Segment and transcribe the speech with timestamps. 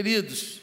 [0.00, 0.62] Queridos,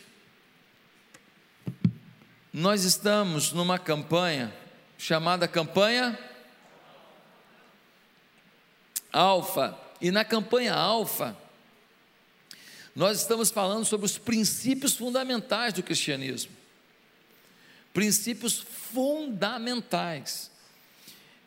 [2.52, 4.52] nós estamos numa campanha
[4.98, 6.18] chamada Campanha
[9.14, 9.78] Alfa.
[10.02, 11.38] E na campanha Alfa,
[12.96, 16.52] nós estamos falando sobre os princípios fundamentais do cristianismo.
[17.94, 20.50] Princípios fundamentais.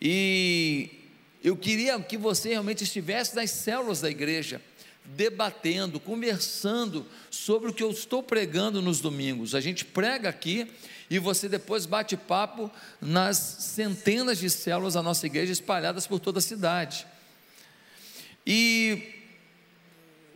[0.00, 1.08] E
[1.42, 4.62] eu queria que você realmente estivesse nas células da igreja,
[5.04, 9.54] debatendo, conversando sobre o que eu estou pregando nos domingos.
[9.54, 10.70] A gente prega aqui
[11.08, 16.38] e você depois bate papo nas centenas de células da nossa igreja espalhadas por toda
[16.38, 17.06] a cidade.
[18.46, 19.14] E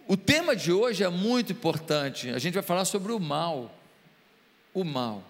[0.07, 2.29] o tema de hoje é muito importante.
[2.31, 3.75] A gente vai falar sobre o mal.
[4.73, 5.25] O mal.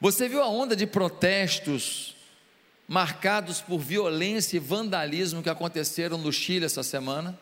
[0.00, 2.17] Você viu a onda de protestos
[2.88, 7.38] marcados por violência e vandalismo que aconteceram no Chile essa semana.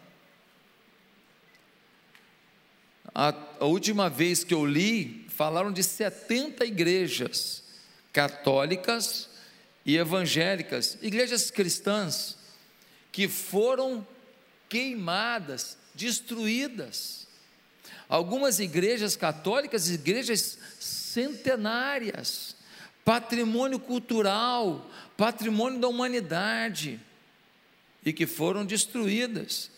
[3.14, 7.62] A, a, última vez que eu li, falaram de 70 igrejas
[8.12, 9.30] católicas
[9.84, 12.36] e evangélicas, igrejas cristãs,
[13.12, 14.06] que foram
[14.68, 17.28] queimadas, destruídas.
[18.08, 22.55] Algumas igrejas católicas, igrejas centenárias,
[23.06, 24.84] patrimônio cultural,
[25.16, 27.00] patrimônio da humanidade,
[28.04, 29.70] e que foram destruídas.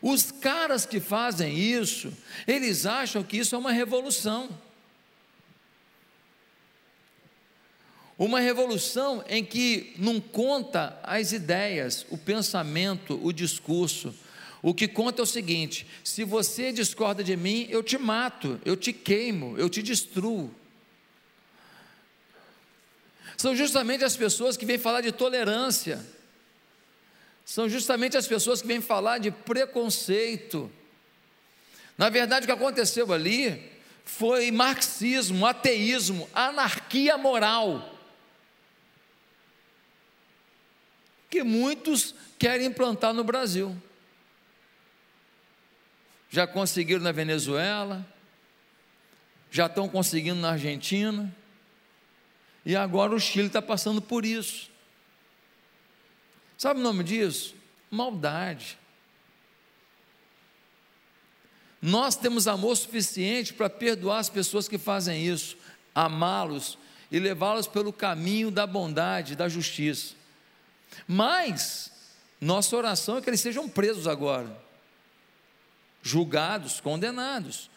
[0.00, 2.12] Os caras que fazem isso,
[2.46, 4.48] eles acham que isso é uma revolução.
[8.16, 14.14] Uma revolução em que não conta as ideias, o pensamento, o discurso.
[14.62, 18.76] O que conta é o seguinte: se você discorda de mim, eu te mato, eu
[18.76, 20.54] te queimo, eu te destruo
[23.36, 26.04] são justamente as pessoas que vêm falar de tolerância,
[27.44, 30.70] são justamente as pessoas que vêm falar de preconceito.
[31.96, 33.72] Na verdade, o que aconteceu ali
[34.04, 37.94] foi marxismo, ateísmo, anarquia moral.
[41.30, 43.80] Que muitos querem implantar no Brasil.
[46.28, 48.04] Já conseguiram na Venezuela,
[49.50, 51.32] já estão conseguindo na Argentina
[52.66, 54.68] e agora o Chile está passando por isso.
[56.58, 57.54] Sabe o nome disso?
[57.88, 58.76] Maldade.
[61.80, 65.56] Nós temos amor suficiente para perdoar as pessoas que fazem isso,
[65.94, 66.76] amá-los
[67.12, 70.16] e levá-los pelo caminho da bondade, da justiça.
[71.06, 71.92] Mas
[72.40, 74.60] nossa oração é que eles sejam presos agora,
[76.02, 77.70] julgados, condenados,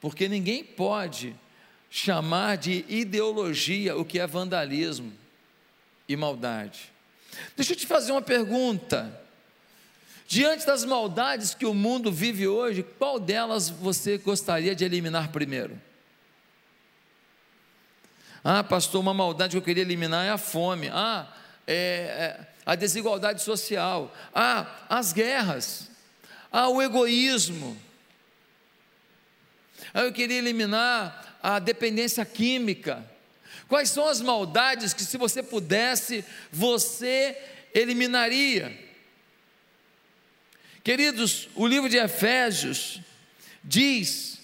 [0.00, 1.36] porque ninguém pode
[1.90, 5.12] chamar de ideologia o que é vandalismo
[6.08, 6.92] e maldade.
[7.56, 9.20] Deixa eu te fazer uma pergunta.
[10.26, 15.80] Diante das maldades que o mundo vive hoje, qual delas você gostaria de eliminar primeiro?
[18.42, 20.88] Ah, pastor, uma maldade que eu queria eliminar é a fome.
[20.92, 21.26] Ah,
[21.66, 24.14] é, é, a desigualdade social.
[24.32, 25.90] Ah, as guerras.
[26.52, 27.76] Ah, o egoísmo.
[29.92, 33.04] Ah, eu queria eliminar a dependência química?
[33.68, 37.36] Quais são as maldades que, se você pudesse, você
[37.72, 38.76] eliminaria?
[40.82, 43.00] Queridos, o livro de Efésios
[43.62, 44.38] diz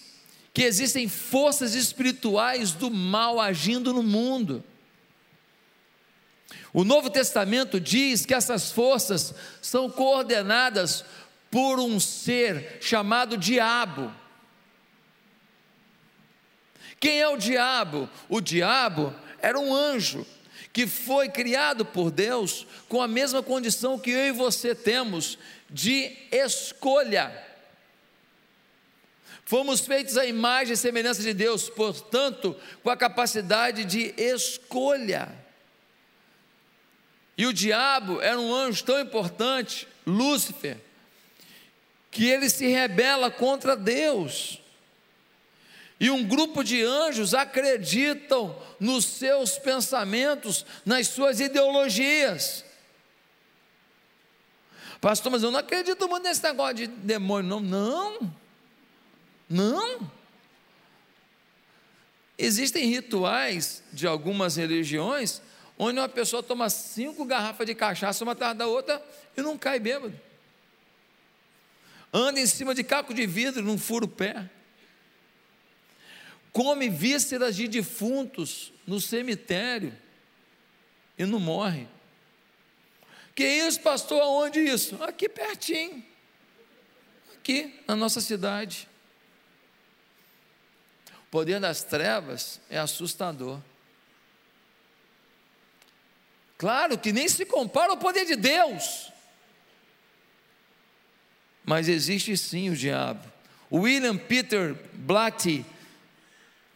[0.53, 4.63] que existem forças espirituais do mal agindo no mundo.
[6.73, 11.03] O Novo Testamento diz que essas forças são coordenadas
[11.49, 14.13] por um ser chamado Diabo.
[16.99, 18.09] Quem é o diabo?
[18.27, 20.25] O diabo era um anjo
[20.73, 25.37] que foi criado por Deus com a mesma condição que eu e você temos
[25.69, 27.45] de escolha.
[29.43, 35.29] Fomos feitos à imagem e semelhança de Deus, portanto, com a capacidade de escolha.
[37.37, 40.77] E o diabo era um anjo tão importante, Lúcifer,
[42.11, 44.59] que ele se rebela contra Deus.
[45.99, 52.63] E um grupo de anjos acreditam nos seus pensamentos, nas suas ideologias.
[55.01, 58.19] Pastor, mas eu não acredito muito nesse negócio de demônio, não.
[58.19, 58.35] Não.
[59.49, 60.11] Não.
[62.37, 65.41] Existem rituais de algumas religiões
[65.79, 69.03] onde uma pessoa toma cinco garrafas de cachaça uma atrás da outra
[69.35, 70.19] e não cai bêbado.
[72.13, 74.49] Anda em cima de caco de vidro, não fura o pé
[76.57, 79.95] come vísceras de defuntos no cemitério
[81.15, 81.87] e não morre.
[83.35, 84.19] Que isso, pastor?
[84.19, 84.97] Aonde isso?
[85.03, 86.03] Aqui pertinho.
[87.35, 88.89] Aqui, na nossa cidade.
[91.21, 93.61] O poder das trevas é assustador.
[96.57, 99.11] Claro que nem se compara ao poder de Deus.
[101.63, 103.31] Mas existe sim o diabo.
[103.71, 105.63] William Peter Blatty,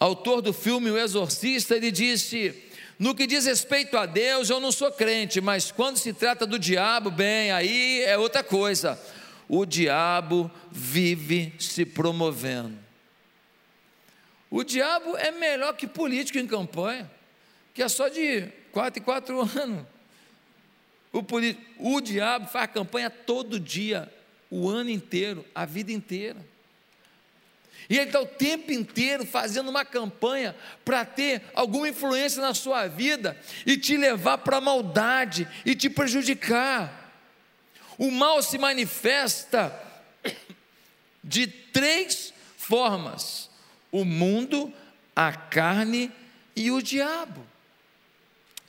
[0.01, 2.55] autor do filme O Exorcista, ele disse:
[2.97, 6.57] No que diz respeito a Deus, eu não sou crente, mas quando se trata do
[6.57, 8.99] diabo, bem, aí é outra coisa.
[9.47, 12.79] O diabo vive se promovendo.
[14.49, 17.09] O diabo é melhor que político em campanha,
[17.73, 19.85] que é só de quatro em quatro anos.
[21.13, 24.11] O, o diabo faz campanha todo dia,
[24.49, 26.50] o ano inteiro, a vida inteira.
[27.89, 30.55] E ele está o tempo inteiro fazendo uma campanha
[30.85, 35.89] para ter alguma influência na sua vida e te levar para a maldade e te
[35.89, 37.11] prejudicar.
[37.97, 39.73] O mal se manifesta
[41.23, 43.49] de três formas:
[43.91, 44.73] o mundo,
[45.15, 46.11] a carne
[46.55, 47.45] e o diabo.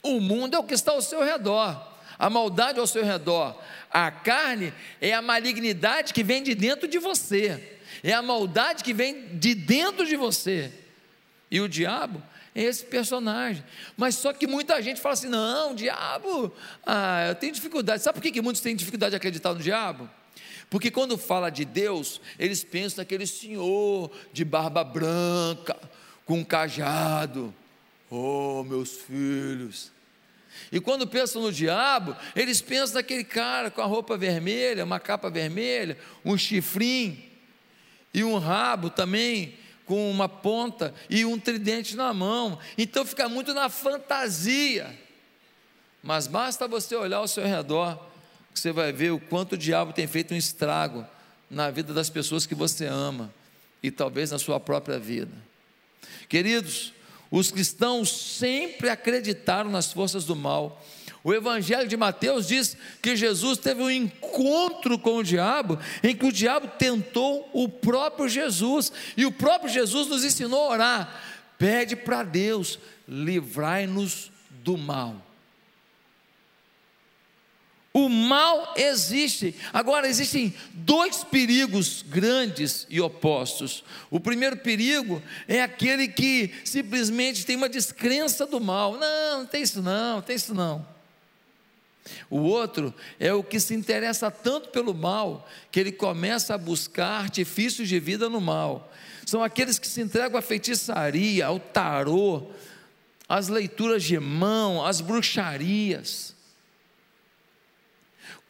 [0.02, 1.80] O mundo é o que está ao seu redor,
[2.18, 3.56] a maldade ao seu redor.
[3.90, 8.92] A carne é a malignidade que vem de dentro de você, é a maldade que
[8.92, 10.72] vem de dentro de você.
[11.50, 12.22] E o diabo
[12.54, 13.62] é esse personagem.
[13.96, 16.52] Mas só que muita gente fala assim: não, diabo,
[16.84, 18.02] ah, eu tenho dificuldade.
[18.02, 20.08] Sabe por que, que muitos têm dificuldade de acreditar no diabo?
[20.68, 25.76] Porque quando fala de Deus, eles pensam naquele senhor de barba branca,
[26.24, 27.54] com um cajado.
[28.10, 29.92] Oh, meus filhos.
[30.70, 35.30] E quando pensam no diabo, eles pensam naquele cara com a roupa vermelha, uma capa
[35.30, 37.31] vermelha, um chifrinho
[38.12, 39.54] e um rabo também
[39.86, 42.58] com uma ponta e um tridente na mão.
[42.76, 44.98] Então fica muito na fantasia.
[46.02, 47.98] Mas basta você olhar ao seu redor,
[48.52, 51.06] que você vai ver o quanto o diabo tem feito um estrago
[51.48, 53.32] na vida das pessoas que você ama
[53.82, 55.32] e talvez na sua própria vida.
[56.28, 56.92] Queridos,
[57.30, 60.84] os cristãos sempre acreditaram nas forças do mal.
[61.24, 66.26] O Evangelho de Mateus diz que Jesus teve um encontro com o diabo, em que
[66.26, 71.22] o diabo tentou o próprio Jesus, e o próprio Jesus nos ensinou a orar:
[71.56, 74.32] pede para Deus, livrai-nos
[74.64, 75.16] do mal.
[77.94, 79.54] O mal existe.
[79.72, 83.84] Agora, existem dois perigos grandes e opostos.
[84.10, 88.96] O primeiro perigo é aquele que simplesmente tem uma descrença do mal.
[88.96, 90.92] Não, não tem isso não, não tem isso não.
[92.28, 97.22] O outro é o que se interessa tanto pelo mal que ele começa a buscar
[97.22, 98.92] artifícios de vida no mal.
[99.24, 102.50] São aqueles que se entregam à feitiçaria, ao tarô,
[103.28, 106.32] às leituras de mão, às bruxarias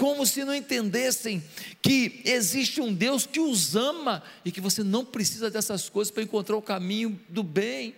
[0.02, 1.40] como se não entendessem
[1.80, 6.24] que existe um Deus que os ama e que você não precisa dessas coisas para
[6.24, 7.94] encontrar o caminho do bem.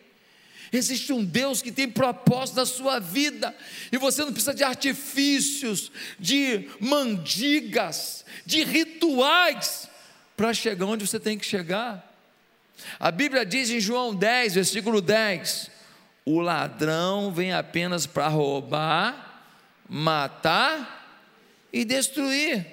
[0.76, 3.54] Existe um Deus que tem propósito na sua vida,
[3.92, 9.88] e você não precisa de artifícios, de mandigas, de rituais
[10.36, 12.12] para chegar onde você tem que chegar.
[12.98, 15.70] A Bíblia diz em João 10, versículo 10:
[16.24, 19.44] o ladrão vem apenas para roubar,
[19.88, 21.28] matar
[21.72, 22.66] e destruir.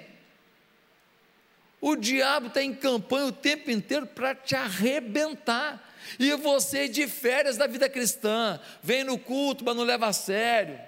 [1.80, 5.91] O diabo está em campanha o tempo inteiro para te arrebentar.
[6.18, 10.78] E você de férias da vida cristã, vem no culto, mas não leva a sério.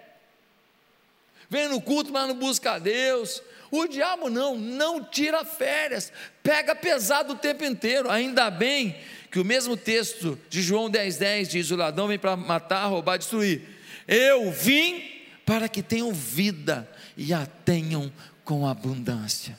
[1.49, 3.43] Vem no culto, mas não busca a Deus.
[3.71, 6.12] O diabo não, não tira férias,
[6.43, 8.11] pega pesado o tempo inteiro.
[8.11, 8.97] Ainda bem
[9.31, 13.19] que o mesmo texto de João 10,10 10 diz: O ladrão vem para matar, roubar,
[13.19, 13.62] destruir.
[14.07, 15.02] Eu vim
[15.45, 18.12] para que tenham vida e a tenham
[18.45, 19.59] com abundância.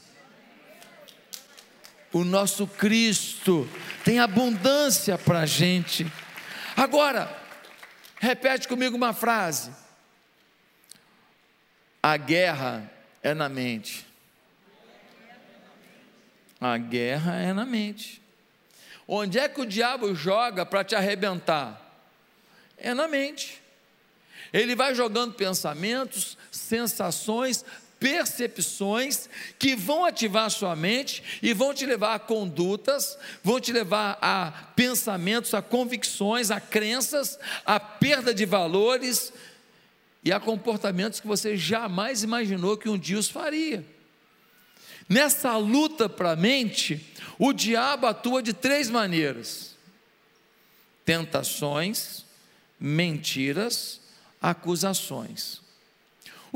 [2.16, 3.70] O nosso Cristo
[4.06, 6.10] tem abundância para a gente.
[6.74, 7.30] Agora,
[8.22, 9.70] repete comigo uma frase:
[12.02, 12.90] a guerra
[13.22, 14.08] é na mente.
[16.62, 18.22] A guerra é na mente.
[19.06, 21.82] Onde é que o diabo joga para te arrebentar?
[22.78, 23.62] É na mente.
[24.54, 27.66] Ele vai jogando pensamentos, sensações,
[28.00, 34.18] percepções que vão ativar sua mente e vão te levar a condutas, vão te levar
[34.22, 39.34] a pensamentos, a convicções, a crenças, a perda de valores
[40.24, 43.86] e a comportamentos que você jamais imaginou que um dia os faria.
[45.08, 47.06] Nessa luta para a mente,
[47.38, 49.76] o diabo atua de três maneiras:
[51.06, 52.26] tentações,
[52.80, 54.02] mentiras
[54.42, 55.65] acusações.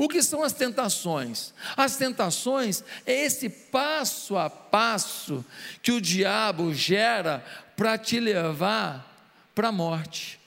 [0.00, 1.52] O que são as tentações?
[1.76, 5.44] As tentações é esse passo a passo
[5.82, 7.44] que o diabo gera
[7.76, 9.06] para te levar
[9.54, 10.40] para a morte.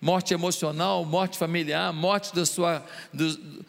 [0.00, 3.64] Morte emocional, morte familiar, morte da sua, do,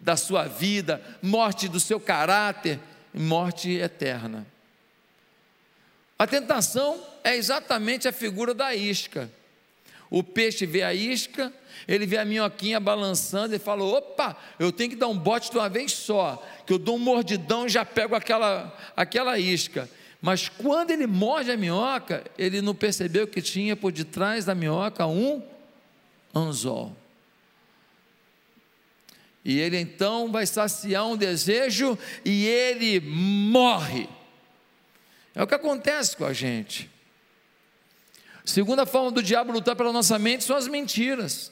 [0.00, 2.80] da sua vida, morte do seu caráter,
[3.14, 4.44] morte eterna.
[6.18, 9.30] A tentação é exatamente a figura da isca.
[10.10, 11.52] O peixe vê a isca,
[11.86, 15.58] ele vê a minhoquinha balançando e fala: opa, eu tenho que dar um bote de
[15.58, 19.88] uma vez só, que eu dou um mordidão e já pego aquela, aquela isca.
[20.20, 25.06] Mas quando ele morde a minhoca, ele não percebeu que tinha por detrás da minhoca
[25.06, 25.42] um
[26.34, 26.96] anzol.
[29.44, 34.08] E ele então vai saciar um desejo e ele morre.
[35.34, 36.88] É o que acontece com a gente.
[38.44, 41.50] Segunda forma do diabo lutar pela nossa mente são as mentiras.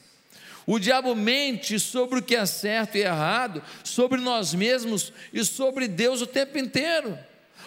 [0.66, 5.88] O diabo mente sobre o que é certo e errado, sobre nós mesmos e sobre
[5.88, 7.18] Deus o tempo inteiro.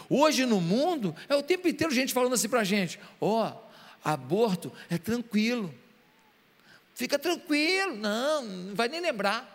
[0.09, 3.57] Hoje no mundo, é o tempo inteiro gente falando assim para a gente: ó, oh,
[4.03, 5.73] aborto é tranquilo,
[6.93, 9.51] fica tranquilo, não, não vai nem lembrar.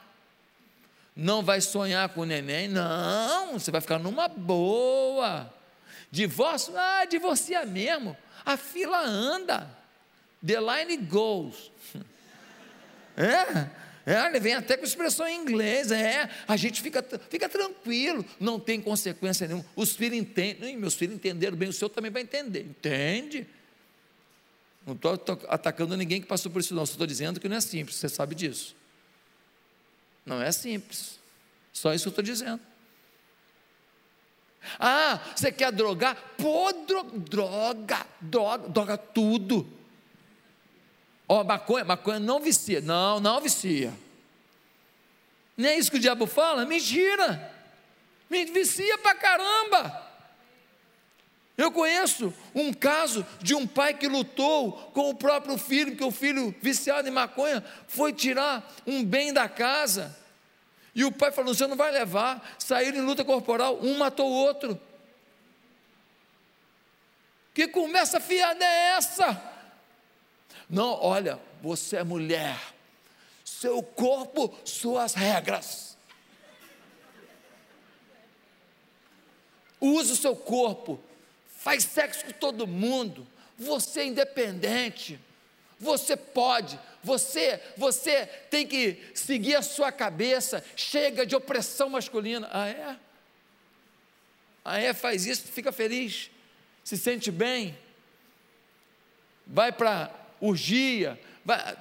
[1.20, 5.52] Não vai sonhar com o neném, não, você vai ficar numa boa.
[6.12, 8.16] Divórcio, ah, divorcia mesmo.
[8.46, 9.68] A fila anda.
[10.46, 11.72] The line goes.
[13.18, 13.68] É,
[14.06, 18.60] é, ele vem até com expressão em inglês, é, a gente fica, fica tranquilo, não
[18.60, 19.66] tem consequência nenhuma.
[19.74, 23.44] Os filhos entendem, meus filhos entenderam bem, o senhor também vai entender, entende?
[24.86, 27.60] Não estou atacando ninguém que passou por isso, não, só estou dizendo que não é
[27.60, 28.76] simples, você sabe disso.
[30.24, 31.18] Não é simples,
[31.72, 32.60] só isso que eu estou dizendo.
[34.78, 36.16] Ah, você quer drogar?
[36.36, 39.77] Pô, droga, droga, droga tudo.
[41.28, 42.80] Ó, oh, maconha, maconha não vicia.
[42.80, 43.92] Não, não vicia.
[45.56, 46.64] Nem é isso que o diabo fala?
[46.64, 47.52] Mentira.
[48.30, 50.08] Me vicia pra caramba.
[51.56, 56.12] Eu conheço um caso de um pai que lutou com o próprio filho, porque o
[56.12, 60.16] filho viciado em maconha foi tirar um bem da casa.
[60.94, 62.56] E o pai falou: Você não vai levar.
[62.58, 64.80] Saíram em luta corporal, um matou o outro.
[67.52, 69.57] Que conversa fiada é essa?
[70.68, 72.58] Não, olha, você é mulher,
[73.44, 75.96] seu corpo, suas regras.
[79.80, 81.00] Use o seu corpo,
[81.48, 85.18] faz sexo com todo mundo, você é independente.
[85.80, 90.64] Você pode, você, você tem que seguir a sua cabeça.
[90.74, 92.48] Chega de opressão masculina.
[92.52, 92.96] Ah, é?
[94.64, 94.92] Ah, é?
[94.92, 96.30] Faz isso, fica feliz,
[96.82, 97.78] se sente bem.
[99.46, 100.10] Vai para
[100.40, 101.18] urgia,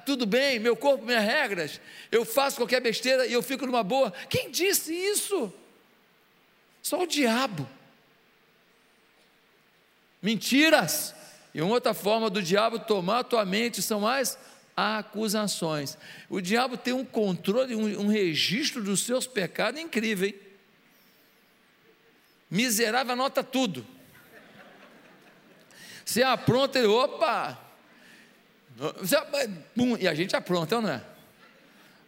[0.05, 1.81] tudo bem, meu corpo, minhas regras.
[2.11, 4.11] Eu faço qualquer besteira e eu fico numa boa.
[4.29, 5.53] Quem disse isso?
[6.81, 7.67] Só o diabo.
[10.21, 11.13] Mentiras.
[11.53, 14.37] E uma outra forma do diabo tomar a tua mente são as
[14.75, 15.97] acusações.
[16.29, 20.35] O diabo tem um controle, um, um registro dos seus pecados incrível, hein?
[22.49, 23.85] Miserável anota tudo.
[26.05, 27.66] Você apronta, ele, opa!
[29.75, 31.01] Pum, e a gente apronta, não é?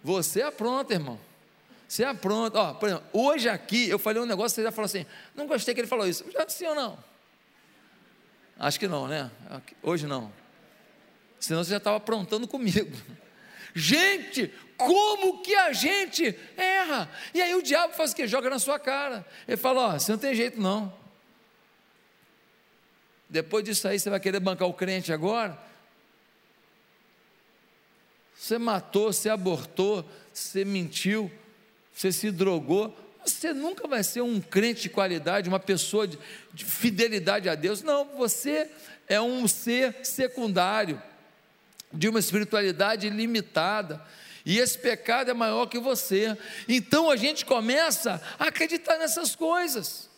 [0.04, 1.20] Você apronta, irmão.
[1.88, 2.60] Você apronta.
[2.60, 5.74] Ó, por exemplo, hoje aqui eu falei um negócio, você já falou assim, não gostei
[5.74, 6.24] que ele falou isso.
[6.32, 6.98] Já sim ou não?
[8.60, 9.32] Acho que não, né?
[9.82, 10.32] Hoje não.
[11.40, 12.96] Senão você já estava aprontando comigo.
[13.74, 17.10] Gente, como que a gente erra?
[17.34, 18.28] E aí o diabo faz o que?
[18.28, 19.26] Joga na sua cara.
[19.48, 20.92] Ele fala: Ó, você não tem jeito não.
[23.30, 25.69] Depois disso aí, você vai querer bancar o crente agora?
[28.40, 31.30] Você matou, você abortou, você mentiu,
[31.94, 32.98] você se drogou.
[33.26, 36.18] Você nunca vai ser um crente de qualidade, uma pessoa de,
[36.54, 37.84] de fidelidade a Deus.
[37.84, 38.70] Não, você
[39.10, 41.02] é um ser secundário,
[41.92, 44.02] de uma espiritualidade limitada.
[44.46, 46.38] E esse pecado é maior que você.
[46.66, 50.10] Então a gente começa a acreditar nessas coisas.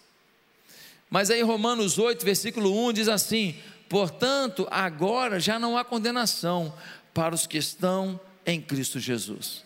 [1.10, 3.58] Mas aí Romanos 8, versículo 1 diz assim:
[3.90, 6.72] Portanto, agora já não há condenação
[7.14, 9.64] para os que estão em Cristo Jesus.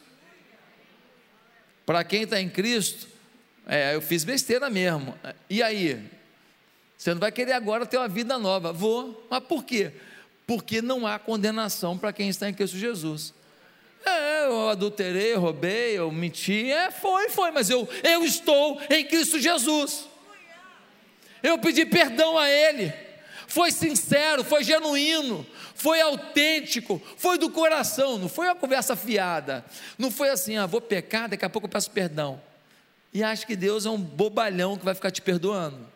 [1.86, 3.08] Para quem está em Cristo,
[3.68, 5.18] é, eu fiz besteira mesmo.
[5.50, 6.04] E aí?
[6.98, 8.74] Você não vai querer agora ter uma vida nova?
[8.74, 9.28] Vou.
[9.30, 9.92] Mas por quê?
[10.48, 13.34] Porque não há condenação para quem está em Cristo Jesus.
[14.06, 16.72] É, eu adulterei, eu roubei, eu menti.
[16.72, 20.08] É, foi, foi, mas eu, eu estou em Cristo Jesus.
[21.42, 22.94] Eu pedi perdão a Ele.
[23.48, 29.63] Foi sincero, foi genuíno, foi autêntico, foi do coração, não foi uma conversa fiada.
[29.98, 32.41] Não foi assim, ah, vou pecar, daqui a pouco eu peço perdão
[33.15, 35.88] e acha que Deus é um bobalhão que vai ficar te perdoando.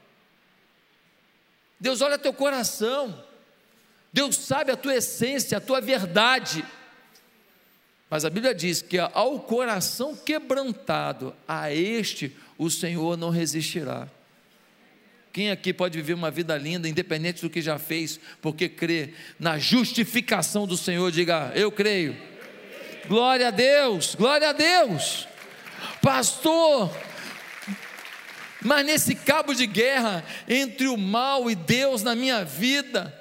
[1.77, 3.25] Deus olha teu coração.
[4.13, 6.63] Deus sabe a tua essência, a tua verdade.
[8.09, 14.07] Mas a Bíblia diz que ao coração quebrantado, a este o Senhor não resistirá.
[15.31, 19.59] Quem aqui pode viver uma vida linda, independente do que já fez, porque crê na
[19.59, 21.11] justificação do Senhor?
[21.11, 22.17] Diga, eu creio.
[23.07, 25.27] Glória a Deus, glória a Deus.
[26.01, 26.91] Pastor,
[28.61, 33.15] mas nesse cabo de guerra entre o mal e Deus na minha vida,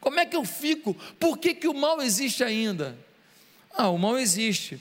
[0.00, 0.94] como é que eu fico?
[1.18, 2.96] Por que, que o mal existe ainda?
[3.72, 4.80] Ah, o mal existe.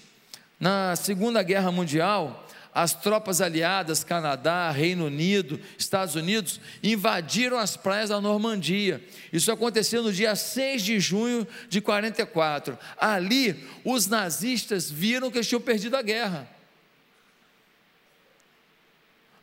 [0.59, 2.46] Na Segunda Guerra Mundial,
[2.77, 9.03] as tropas aliadas, Canadá, Reino Unido, Estados Unidos, invadiram as praias da Normandia.
[9.33, 12.77] Isso aconteceu no dia 6 de junho de 44.
[12.95, 16.47] Ali, os nazistas viram que eles tinham perdido a guerra.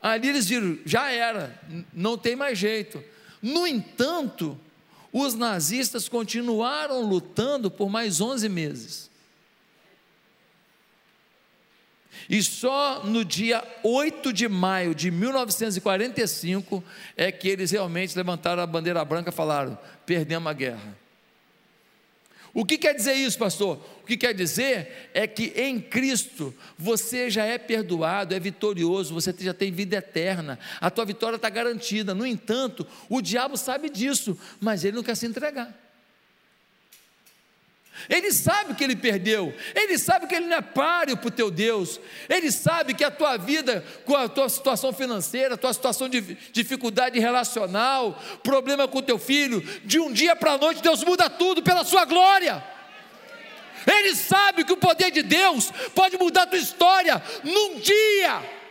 [0.00, 1.60] Ali eles viram, já era,
[1.92, 3.02] não tem mais jeito.
[3.42, 4.56] No entanto,
[5.12, 9.10] os nazistas continuaram lutando por mais 11 meses.
[12.28, 16.82] E só no dia 8 de maio de 1945
[17.16, 21.04] é que eles realmente levantaram a bandeira branca e falaram: perdemos a guerra.
[22.54, 23.84] O que quer dizer isso, pastor?
[24.02, 29.34] O que quer dizer é que em Cristo você já é perdoado, é vitorioso, você
[29.36, 32.14] já tem vida eterna, a tua vitória está garantida.
[32.14, 35.83] No entanto, o diabo sabe disso, mas ele não quer se entregar.
[38.08, 41.50] Ele sabe que ele perdeu, ele sabe que ele não é páreo para o teu
[41.50, 46.08] Deus, ele sabe que a tua vida, com a tua situação financeira, a tua situação
[46.08, 46.20] de
[46.52, 51.30] dificuldade relacional, problema com o teu filho, de um dia para a noite Deus muda
[51.30, 52.62] tudo pela sua glória.
[53.86, 58.63] Ele sabe que o poder de Deus pode mudar a tua história num dia.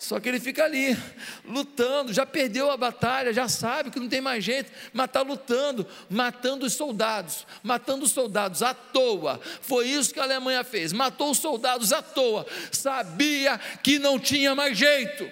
[0.00, 0.96] Só que ele fica ali,
[1.44, 5.86] lutando, já perdeu a batalha, já sabe que não tem mais jeito, mas está lutando,
[6.08, 9.38] matando os soldados, matando os soldados à toa.
[9.60, 14.54] Foi isso que a Alemanha fez, matou os soldados à toa, sabia que não tinha
[14.54, 15.30] mais jeito.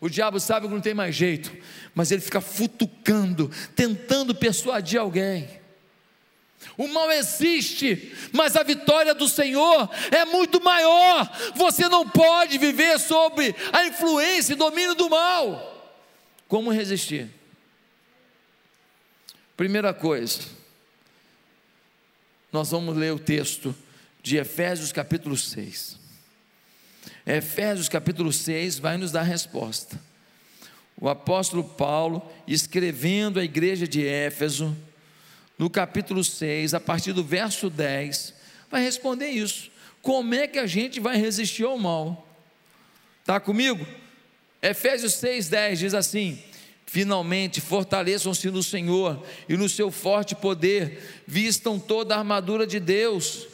[0.00, 1.56] O diabo sabe que não tem mais jeito,
[1.94, 5.48] mas ele fica futucando, tentando persuadir alguém.
[6.76, 11.30] O mal existe, mas a vitória do Senhor é muito maior.
[11.54, 15.96] Você não pode viver sob a influência e domínio do mal.
[16.46, 17.28] Como resistir?
[19.56, 20.40] Primeira coisa,
[22.52, 23.74] nós vamos ler o texto
[24.22, 25.98] de Efésios capítulo 6.
[27.26, 30.00] Efésios capítulo 6 vai nos dar a resposta.
[31.00, 34.76] O apóstolo Paulo, escrevendo à igreja de Éfeso,
[35.58, 38.32] no capítulo 6, a partir do verso 10,
[38.70, 39.70] vai responder isso.
[40.00, 42.26] Como é que a gente vai resistir ao mal?
[43.20, 43.86] Está comigo?
[44.62, 46.42] Efésios 6, 10 diz assim:
[46.86, 53.48] Finalmente, fortaleçam-se no Senhor e no seu forte poder, vistam toda a armadura de Deus,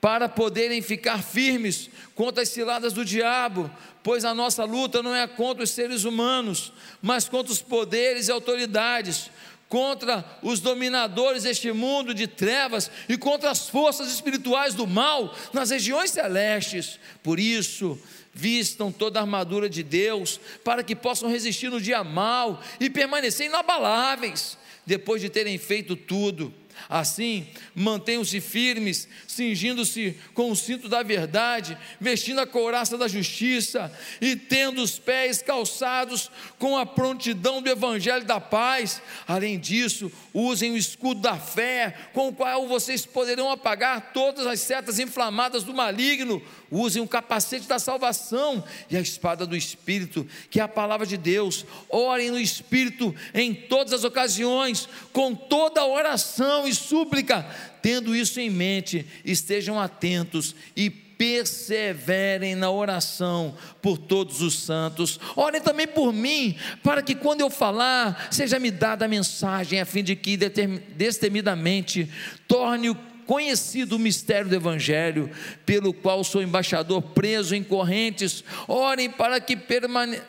[0.00, 3.70] para poderem ficar firmes contra as ciladas do diabo,
[4.02, 8.32] pois a nossa luta não é contra os seres humanos, mas contra os poderes e
[8.32, 9.30] autoridades
[9.72, 15.70] contra os dominadores deste mundo de trevas e contra as forças espirituais do mal nas
[15.70, 17.00] regiões celestes.
[17.22, 17.98] Por isso,
[18.34, 23.46] vistam toda a armadura de Deus, para que possam resistir no dia mal e permanecer
[23.46, 26.52] inabaláveis, depois de terem feito tudo
[26.88, 34.36] Assim, mantenham-se firmes, cingindo-se com o cinto da verdade, vestindo a couraça da justiça e
[34.36, 39.00] tendo os pés calçados com a prontidão do evangelho da paz.
[39.26, 44.60] Além disso, usem o escudo da fé, com o qual vocês poderão apagar todas as
[44.60, 46.42] setas inflamadas do maligno.
[46.74, 51.18] Usem o capacete da salvação e a espada do Espírito, que é a palavra de
[51.18, 51.66] Deus.
[51.86, 57.46] Orem no Espírito em todas as ocasiões, com toda oração e súplica.
[57.82, 65.20] Tendo isso em mente, estejam atentos e perseverem na oração por todos os santos.
[65.36, 69.84] Orem também por mim, para que quando eu falar, seja me dada a mensagem, a
[69.84, 72.10] fim de que destemidamente
[72.48, 75.30] torne o conhecido o mistério do Evangelho,
[75.64, 78.44] pelo qual sou embaixador preso em correntes.
[78.68, 80.20] Orem para que permane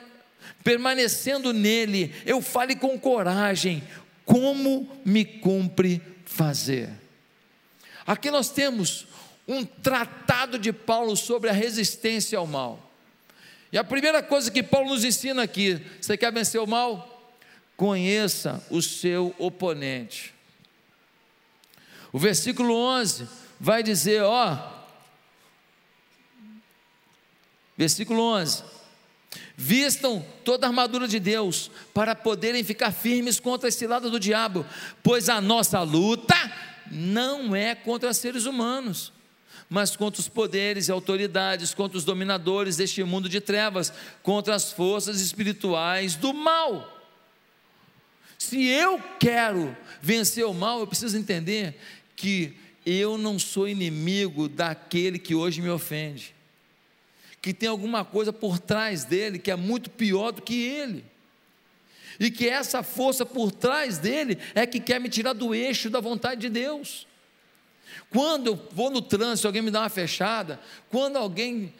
[0.63, 3.83] permanecendo nele, eu fale com coragem,
[4.23, 6.89] como me cumpre fazer.
[8.07, 9.07] Aqui nós temos
[9.47, 12.91] um tratado de Paulo sobre a resistência ao mal.
[13.71, 17.33] E a primeira coisa que Paulo nos ensina aqui: você quer vencer o mal?
[17.75, 20.33] Conheça o seu oponente.
[22.13, 23.27] O versículo 11
[23.59, 24.71] vai dizer: ó,
[27.75, 28.63] versículo 11:
[29.57, 34.63] Vistam toda a armadura de Deus para poderem ficar firmes contra as ciladas do diabo,
[35.01, 36.35] pois a nossa luta
[36.91, 39.11] não é contra seres humanos,
[39.67, 44.71] mas contra os poderes e autoridades, contra os dominadores deste mundo de trevas, contra as
[44.71, 46.93] forças espirituais do mal.
[48.37, 51.79] Se eu quero vencer o mal, eu preciso entender
[52.23, 52.53] que
[52.85, 56.33] eu não sou inimigo daquele que hoje me ofende,
[57.41, 61.03] que tem alguma coisa por trás dele que é muito pior do que ele,
[62.17, 65.99] e que essa força por trás dele é que quer me tirar do eixo da
[65.99, 67.05] vontade de Deus.
[68.09, 71.73] Quando eu vou no trânsito, alguém me dá uma fechada, quando alguém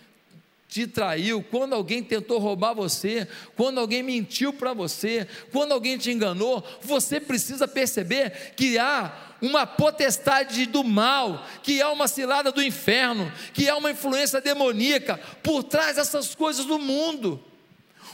[0.74, 6.10] te traiu, quando alguém tentou roubar você, quando alguém mentiu para você, quando alguém te
[6.10, 12.64] enganou, você precisa perceber que há uma potestade do mal, que há uma cilada do
[12.64, 17.40] inferno, que há uma influência demoníaca por trás dessas coisas do mundo.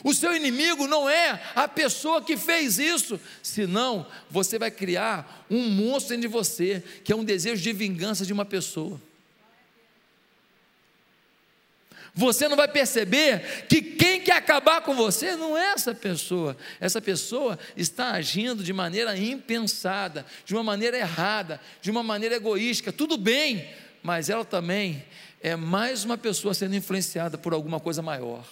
[0.04, 5.70] O seu inimigo não é a pessoa que fez isso, senão você vai criar um
[5.70, 9.00] monstro dentro de você, que é um desejo de vingança de uma pessoa.
[12.20, 16.58] Você não vai perceber que quem quer acabar com você não é essa pessoa.
[16.78, 22.92] Essa pessoa está agindo de maneira impensada, de uma maneira errada, de uma maneira egoística.
[22.92, 23.70] Tudo bem,
[24.04, 25.06] mas ela também
[25.42, 28.44] é mais uma pessoa sendo influenciada por alguma coisa maior.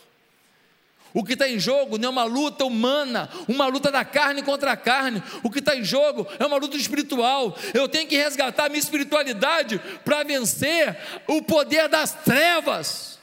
[1.13, 4.71] O que está em jogo não é uma luta humana, uma luta da carne contra
[4.71, 5.21] a carne.
[5.43, 7.57] O que está em jogo é uma luta espiritual.
[7.73, 13.16] Eu tenho que resgatar a minha espiritualidade para vencer o poder das trevas.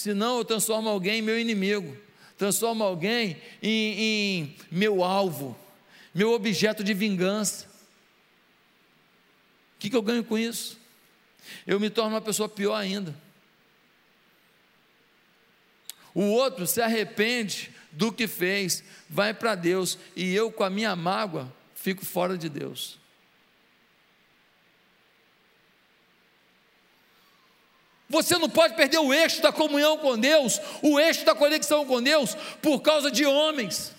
[0.00, 1.94] Senão eu transformo alguém em meu inimigo,
[2.38, 5.54] transformo alguém em, em meu alvo,
[6.14, 7.66] meu objeto de vingança.
[9.76, 10.78] O que, que eu ganho com isso?
[11.66, 13.14] Eu me torno uma pessoa pior ainda.
[16.14, 20.96] O outro se arrepende do que fez, vai para Deus, e eu, com a minha
[20.96, 22.98] mágoa, fico fora de Deus.
[28.10, 32.02] Você não pode perder o eixo da comunhão com Deus, o eixo da conexão com
[32.02, 33.94] Deus, por causa de homens.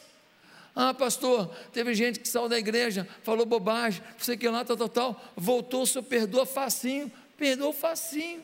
[0.75, 4.75] Ah, pastor, teve gente que saiu da igreja, falou bobagem, não sei que lá, tal,
[4.75, 8.43] tal, tal, voltou, senhor perdoa facinho, perdoa facinho,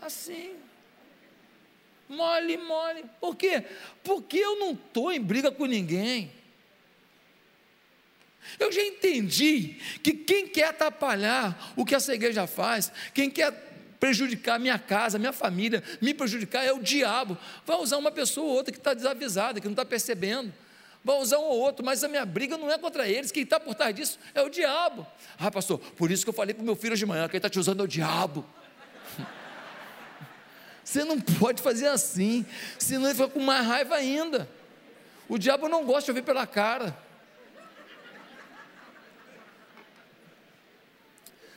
[0.00, 0.56] facinho,
[2.08, 3.64] mole, mole, por quê?
[4.02, 6.32] Porque eu não estou em briga com ninguém,
[8.58, 13.75] eu já entendi que quem quer atrapalhar o que essa igreja faz, quem quer
[14.06, 17.36] prejudicar minha casa, minha família, me prejudicar é o diabo.
[17.64, 20.54] Vai usar uma pessoa ou outra que está desavisada, que não está percebendo.
[21.02, 23.32] Vai usar um ou outro, mas a minha briga não é contra eles.
[23.32, 25.04] Quem está por trás disso é o diabo.
[25.38, 27.38] Ah, pastor, por isso que eu falei para o meu filho hoje de manhã: quem
[27.38, 28.46] está te usando é o diabo.
[30.84, 32.46] Você não pode fazer assim,
[32.78, 34.48] senão ele fica com mais raiva ainda.
[35.28, 36.96] O diabo não gosta de ouvir pela cara.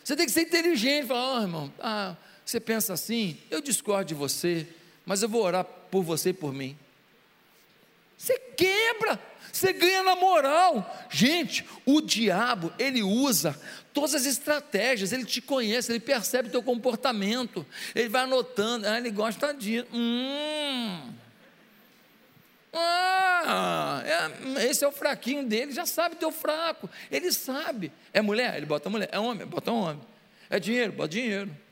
[0.04, 2.16] Você tem que ser inteligente, falar, oh, irmão, ah,
[2.50, 4.66] você pensa assim, eu discordo de você,
[5.06, 6.76] mas eu vou orar por você e por mim.
[8.18, 9.20] Você quebra,
[9.54, 11.08] você ganha na moral.
[11.12, 13.56] Gente, o diabo, ele usa
[13.94, 18.98] todas as estratégias, ele te conhece, ele percebe o teu comportamento, ele vai anotando, ah,
[18.98, 19.86] ele gosta de.
[19.94, 21.14] Hum.
[22.74, 24.02] Ah,
[24.58, 27.92] é, esse é o fraquinho dele, já sabe teu fraco, ele sabe.
[28.12, 28.58] É mulher?
[28.58, 29.10] Ele bota mulher.
[29.12, 29.46] É homem?
[29.46, 30.02] Bota homem.
[30.50, 30.94] É dinheiro?
[30.94, 31.69] Bota dinheiro.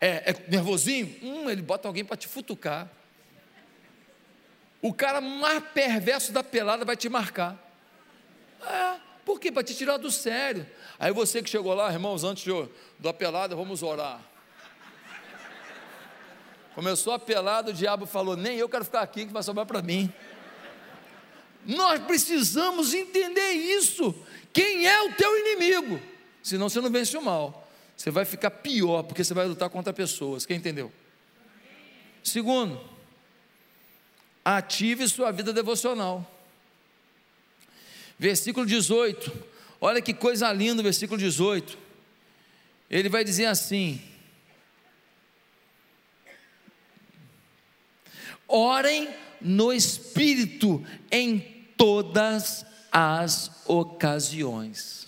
[0.00, 1.16] É, é nervosinho?
[1.22, 2.90] Hum, ele bota alguém para te futucar.
[4.82, 7.58] O cara mais perverso da pelada vai te marcar.
[8.62, 9.50] É, por quê?
[9.50, 10.66] Para te tirar do sério.
[10.98, 14.20] Aí você que chegou lá, irmãos, antes de, da pelada, vamos orar.
[16.74, 19.80] Começou a pelada, o diabo falou: Nem eu quero ficar aqui, que vai sobrar para
[19.80, 20.12] mim.
[21.64, 24.14] Nós precisamos entender isso.
[24.52, 26.00] Quem é o teu inimigo?
[26.42, 27.65] Senão você não vence o mal
[27.96, 30.44] você vai ficar pior, porque você vai lutar contra pessoas.
[30.44, 30.92] Quem entendeu?
[32.22, 32.78] Segundo,
[34.44, 36.30] ative sua vida devocional.
[38.18, 39.32] Versículo 18,
[39.80, 41.78] olha que coisa linda, versículo 18.
[42.90, 44.00] Ele vai dizer assim:
[48.46, 49.08] orem
[49.40, 51.38] no Espírito em
[51.76, 55.06] todas as ocasiões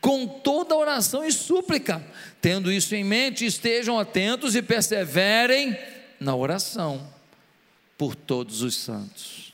[0.00, 2.04] com toda oração e súplica.
[2.40, 5.76] Tendo isso em mente, estejam atentos e perseverem
[6.20, 7.12] na oração
[7.96, 9.52] por todos os santos.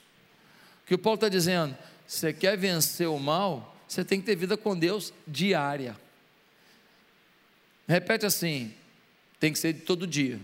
[0.83, 1.77] O que o Paulo está dizendo?
[2.07, 3.77] Você quer vencer o mal?
[3.88, 5.96] Você tem que ter vida com Deus diária.
[7.87, 8.72] Repete assim:
[9.38, 10.40] tem que ser de todo dia.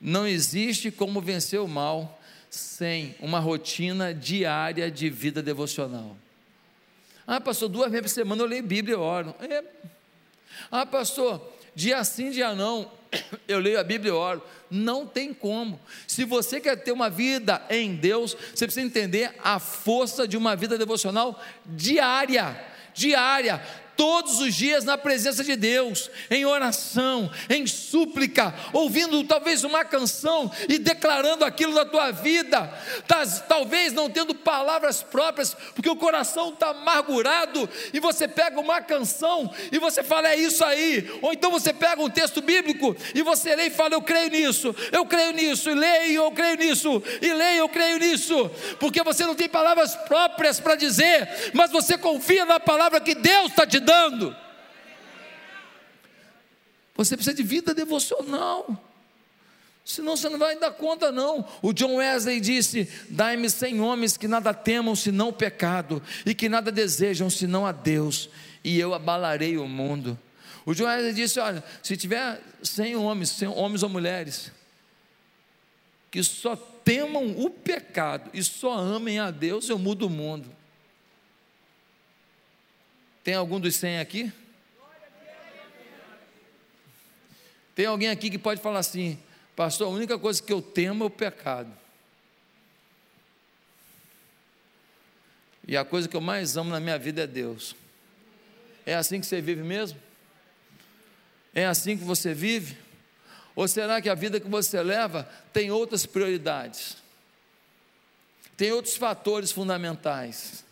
[0.00, 6.16] Não existe como vencer o mal sem uma rotina diária de vida devocional.
[7.34, 9.34] Ah, pastor, duas vezes por semana eu leio Bíblia e oro.
[9.40, 9.64] É.
[10.70, 11.40] Ah, pastor,
[11.74, 12.92] dia sim, dia não,
[13.48, 14.42] eu leio a Bíblia e oro.
[14.70, 15.80] Não tem como.
[16.06, 20.54] Se você quer ter uma vida em Deus, você precisa entender a força de uma
[20.54, 22.54] vida devocional diária.
[22.92, 23.62] Diária
[24.02, 30.50] todos os dias na presença de Deus, em oração, em súplica, ouvindo talvez uma canção
[30.68, 32.68] e declarando aquilo da tua vida,
[33.46, 39.48] talvez não tendo palavras próprias, porque o coração está amargurado, e você pega uma canção
[39.70, 43.54] e você fala, é isso aí, ou então você pega um texto bíblico e você
[43.54, 47.32] lê e fala, eu creio nisso, eu creio nisso, e leio, eu creio nisso, e
[47.32, 52.44] leio, eu creio nisso, porque você não tem palavras próprias para dizer, mas você confia
[52.44, 53.91] na palavra que Deus está te dando.
[56.94, 58.78] Você precisa de vida devocional.
[59.84, 61.46] Senão você não vai dar conta, não.
[61.60, 66.48] O John Wesley disse: Dai-me cem homens que nada temam senão o pecado, e que
[66.48, 68.30] nada desejam senão a Deus,
[68.62, 70.18] e eu abalarei o mundo.
[70.64, 74.52] O John Wesley disse: Olha, se tiver cem homens, cem homens ou mulheres,
[76.10, 80.48] que só temam o pecado e só amem a Deus, eu mudo o mundo.
[83.22, 84.32] Tem algum dos 100 aqui?
[87.74, 89.18] Tem alguém aqui que pode falar assim,
[89.56, 91.72] pastor, a única coisa que eu temo é o pecado.
[95.66, 97.74] E a coisa que eu mais amo na minha vida é Deus.
[98.84, 99.98] É assim que você vive mesmo?
[101.54, 102.76] É assim que você vive?
[103.54, 106.96] Ou será que a vida que você leva tem outras prioridades?
[108.56, 110.64] Tem outros fatores fundamentais?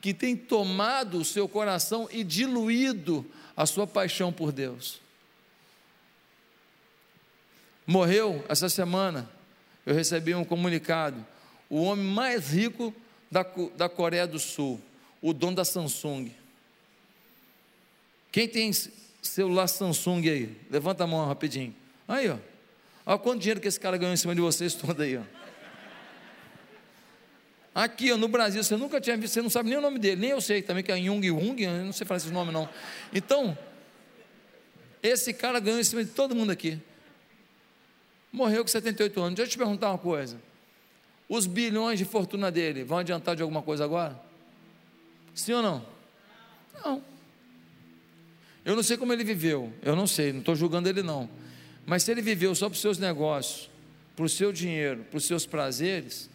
[0.00, 3.24] Que tem tomado o seu coração e diluído
[3.56, 5.00] a sua paixão por Deus.
[7.86, 9.28] Morreu essa semana,
[9.84, 11.26] eu recebi um comunicado,
[11.68, 12.94] o homem mais rico
[13.30, 13.44] da,
[13.76, 14.80] da Coreia do Sul,
[15.20, 16.32] o dono da Samsung.
[18.32, 18.70] Quem tem
[19.20, 20.56] celular Samsung aí?
[20.70, 21.74] Levanta a mão rapidinho.
[22.06, 22.38] Aí, ó.
[23.04, 25.22] Olha quanto dinheiro que esse cara ganhou em cima de vocês todo aí, ó.
[27.74, 30.30] Aqui no Brasil, você nunca tinha visto, você não sabe nem o nome dele, nem
[30.30, 32.68] eu sei também, que é Jung Jung, não sei falar esse nome não.
[33.12, 33.56] Então,
[35.02, 36.78] esse cara ganhou em cima de todo mundo aqui.
[38.32, 39.34] Morreu com 78 anos.
[39.34, 40.36] Deixa eu te perguntar uma coisa.
[41.28, 44.20] Os bilhões de fortuna dele vão adiantar de alguma coisa agora?
[45.34, 45.86] Sim ou não?
[46.84, 47.04] Não.
[48.64, 51.28] Eu não sei como ele viveu, eu não sei, não estou julgando ele não.
[51.86, 53.68] Mas se ele viveu só para os seus negócios,
[54.14, 56.29] para o seu dinheiro, para os seus prazeres,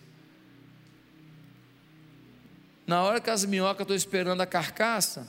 [2.86, 5.28] na hora que as minhocas estão esperando a carcaça,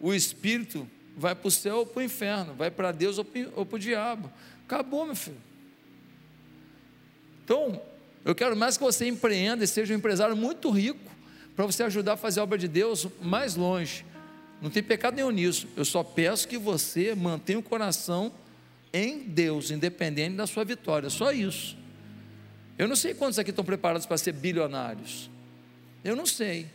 [0.00, 3.76] o espírito vai para o céu ou para o inferno, vai para Deus ou para
[3.76, 4.30] o diabo.
[4.64, 5.40] Acabou, meu filho.
[7.44, 7.82] Então,
[8.24, 11.10] eu quero mais que você empreenda e seja um empresário muito rico,
[11.56, 14.06] para você ajudar a fazer a obra de Deus mais longe.
[14.62, 15.66] Não tem pecado nenhum nisso.
[15.76, 18.32] Eu só peço que você mantenha o coração
[18.92, 21.10] em Deus, independente da sua vitória.
[21.10, 21.76] Só isso.
[22.78, 25.28] Eu não sei quantos aqui estão preparados para ser bilionários.
[26.04, 26.68] Eu não sei.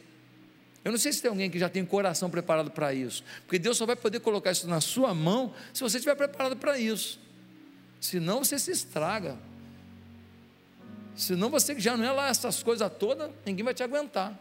[0.83, 3.23] Eu não sei se tem alguém que já tem coração preparado para isso.
[3.45, 6.77] Porque Deus só vai poder colocar isso na sua mão se você estiver preparado para
[6.77, 7.19] isso.
[7.99, 9.35] Senão você se estraga.
[11.15, 14.39] Senão você que já não é lá essas coisas todas, ninguém vai te aguentar.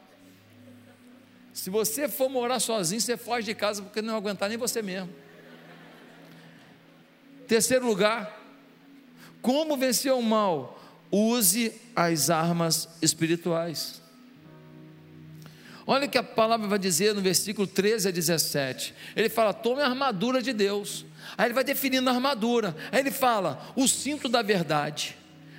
[1.55, 5.09] Se você for morar sozinho, você foge de casa porque não aguentar nem você mesmo.
[7.47, 8.38] Terceiro lugar,
[9.40, 10.79] como vencer o mal?
[11.11, 14.04] Use as armas espirituais.
[15.87, 18.94] Olha o que a palavra vai dizer no versículo 13 a 17.
[19.14, 21.05] Ele fala: tome a armadura de Deus.
[21.37, 22.75] Aí ele vai definindo a armadura.
[22.90, 25.16] Aí ele fala: o cinto da verdade.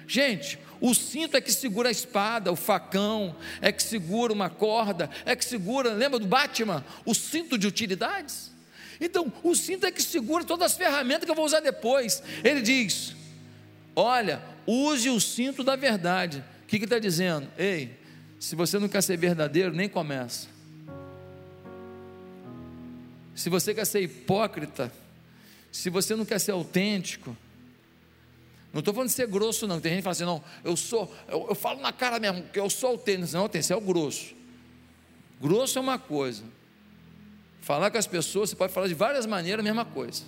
[0.08, 5.10] Gente, o cinto é que segura a espada, o facão, é que segura uma corda,
[5.26, 6.84] é que segura, lembra do Batman?
[7.06, 8.52] O cinto de utilidades.
[9.00, 12.24] Então, o cinto é que segura todas as ferramentas que eu vou usar depois.
[12.44, 13.16] Ele diz:
[13.96, 16.44] Olha, use o cinto da verdade.
[16.64, 17.48] O que, que está dizendo?
[17.58, 17.98] Ei,
[18.40, 20.48] se você não quer ser verdadeiro, nem começa.
[23.36, 24.92] Se você quer ser hipócrita,
[25.72, 27.36] se você não quer ser autêntico,
[28.72, 29.80] não estou falando de ser grosso, não.
[29.80, 32.60] Tem gente que fala assim, não, eu sou, eu, eu falo na cara mesmo, que
[32.60, 33.32] eu sou autêntico.
[33.34, 34.36] Não, autêntico é o grosso.
[35.42, 36.44] Grosso é uma coisa.
[37.62, 40.24] Falar com as pessoas, você pode falar de várias maneiras, a mesma coisa.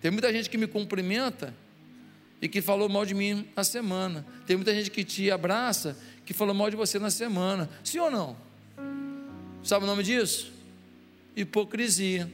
[0.00, 1.54] Tem muita gente que me cumprimenta
[2.40, 4.24] e que falou mal de mim na semana.
[4.46, 7.68] Tem muita gente que te abraça que falou mal de você na semana.
[7.82, 8.36] Sim ou não?
[9.64, 10.52] Sabe o nome disso?
[11.34, 12.30] Hipocrisia.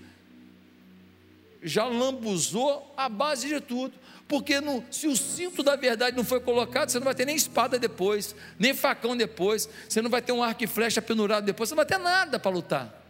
[1.62, 3.94] já lambuzou a base de tudo.
[4.28, 4.54] Porque
[4.90, 8.34] se o cinto da verdade não foi colocado, você não vai ter nem espada depois,
[8.58, 11.84] nem facão depois, você não vai ter um arco e flecha pendurado depois, você não
[11.84, 13.02] vai ter nada para lutar.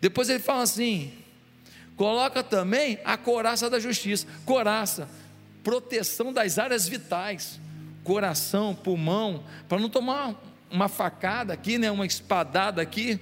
[0.00, 1.12] Depois ele fala assim:
[1.96, 4.26] coloca também a coraça da justiça.
[4.44, 5.08] Coraça,
[5.62, 7.60] proteção das áreas vitais,
[8.02, 10.34] coração, pulmão, para não tomar
[10.70, 13.20] uma facada aqui, né, uma espadada aqui.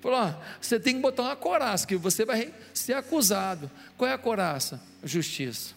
[0.00, 3.70] Falou: ó, você tem que botar uma coraça, que você vai ser acusado.
[3.96, 4.80] Qual é a coraça?
[5.02, 5.74] Justiça.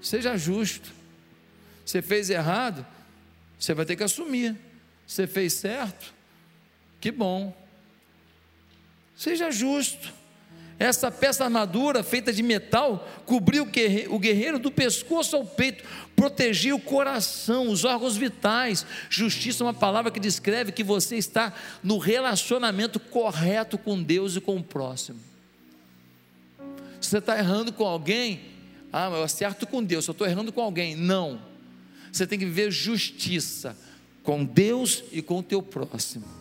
[0.00, 0.92] Seja justo.
[1.84, 2.86] Você fez errado,
[3.58, 4.56] você vai ter que assumir.
[5.06, 6.14] Você fez certo,
[7.00, 7.56] que bom.
[9.16, 10.12] Seja justo.
[10.78, 13.66] Essa peça armadura feita de metal cobriu
[14.10, 15.82] o guerreiro do pescoço ao peito,
[16.14, 18.86] protegia o coração, os órgãos vitais.
[19.10, 24.40] Justiça é uma palavra que descreve que você está no relacionamento correto com Deus e
[24.40, 25.18] com o próximo.
[27.00, 28.40] Se você está errando com alguém,
[28.92, 30.94] ah, mas eu acerto com Deus, eu estou errando com alguém.
[30.94, 31.40] Não.
[32.12, 33.76] Você tem que viver justiça
[34.22, 36.37] com Deus e com o teu próximo.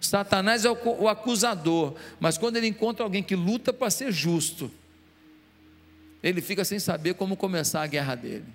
[0.00, 4.70] Satanás é o, acusador, mas quando ele encontra alguém que luta para ser justo,
[6.22, 8.46] ele fica sem saber como começar a guerra dele.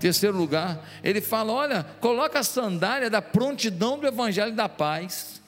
[0.00, 5.41] Terceiro lugar, ele fala: olha, coloca a sandália da prontidão do evangelho da paz.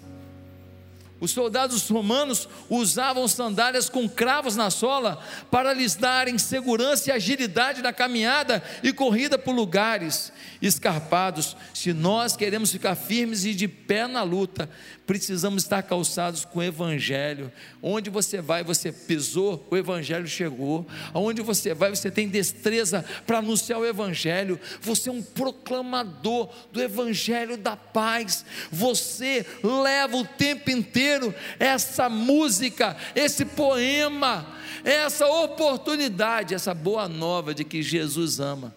[1.25, 7.81] Os soldados romanos usavam sandálias com cravos na sola para lhes darem segurança e agilidade
[7.81, 11.57] na caminhada e corrida por lugares escarpados.
[11.73, 14.69] Se nós queremos ficar firmes e de pé na luta,
[15.07, 17.51] precisamos estar calçados com o Evangelho.
[17.83, 20.87] Onde você vai, você pisou, o Evangelho chegou.
[21.15, 24.61] Aonde você vai, você tem destreza para anunciar o Evangelho.
[24.83, 28.45] Você é um proclamador do Evangelho da paz.
[28.71, 31.14] Você leva o tempo inteiro
[31.59, 34.47] essa música, esse poema,
[34.83, 38.75] essa oportunidade, essa boa nova de que Jesus ama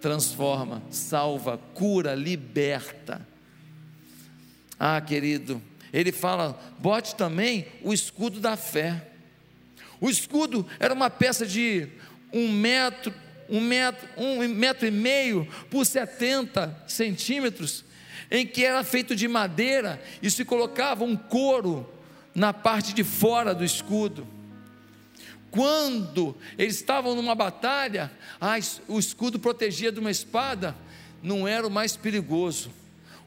[0.00, 3.26] transforma, salva, cura, liberta.
[4.78, 5.60] Ah, querido,
[5.92, 9.08] ele fala: bote também o escudo da fé.
[10.00, 11.88] O escudo era uma peça de
[12.32, 13.12] um metro,
[13.48, 17.84] um metro, um metro e meio por 70 centímetros,
[18.30, 21.88] em que era feito de madeira e se colocava um couro
[22.34, 24.26] na parte de fora do escudo.
[25.50, 28.10] Quando eles estavam numa batalha,
[28.40, 28.56] ah,
[28.88, 30.76] o escudo protegia de uma espada,
[31.22, 32.70] não era o mais perigoso